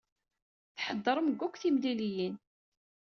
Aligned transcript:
Tḥeddṛem 0.75 1.27
deg 1.29 1.39
wakk 1.41 1.55
timliliyin. 1.61 2.35